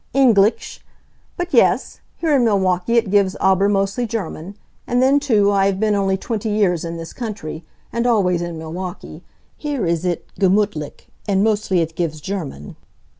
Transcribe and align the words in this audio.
"Englisch? 0.15 0.79
But 1.37 1.53
yes. 1.53 2.01
Here 2.17 2.35
in 2.35 2.43
Milwaukee 2.43 2.93
it 2.97 3.11
gives 3.11 3.35
aber 3.39 3.69
mostly 3.69 4.07
German. 4.07 4.55
And 4.87 4.99
then 4.99 5.19
too, 5.19 5.51
I 5.51 5.67
have 5.67 5.79
been 5.79 5.93
only 5.93 6.17
twenty 6.17 6.49
years 6.49 6.83
in 6.83 6.97
this 6.97 7.13
country. 7.13 7.63
And 7.93 8.07
always 8.07 8.41
in 8.41 8.57
Milwaukee. 8.57 9.21
Here 9.57 9.85
is 9.85 10.03
it 10.03 10.25
gemutlich 10.39 11.07
and 11.27 11.43
mostly 11.43 11.81
it 11.81 11.93
gives 11.95 12.19
German." 12.19 12.77